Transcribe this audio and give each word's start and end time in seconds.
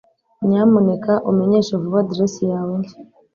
nyamuneka 0.47 1.13
umenyeshe 1.29 1.71
vuba 1.81 1.99
adresse 2.03 2.41
yawe 2.51 2.71
nshya 2.81 2.97